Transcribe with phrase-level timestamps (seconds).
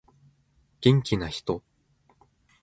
[0.81, 1.61] 元気な人